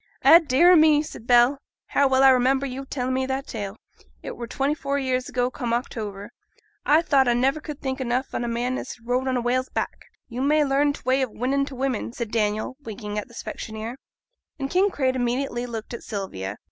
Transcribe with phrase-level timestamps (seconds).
[0.23, 3.77] 'Eh dear a' me!' said Bell, 'how well I mind yo'r telling me that tale!
[4.23, 6.31] It were twenty four year ago come October.
[6.83, 9.41] I thought I never could think enough on a man as had rode on a
[9.41, 13.27] whale's back!' 'Yo' may learn t' way of winnin' t' women,' said Daniel, winking at
[13.27, 13.97] the specksioneer.
[14.57, 16.57] And Kinraid immediately looked at Sylvia.